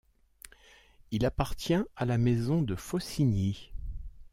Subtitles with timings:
[1.11, 3.71] Il appartient à la maison de Faucigny.